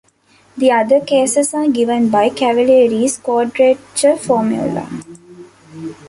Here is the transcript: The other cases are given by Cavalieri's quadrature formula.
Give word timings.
The 0.57 0.71
other 0.71 0.99
cases 0.99 1.53
are 1.53 1.67
given 1.69 2.09
by 2.09 2.29
Cavalieri's 2.31 3.19
quadrature 3.19 4.17
formula. 4.17 4.89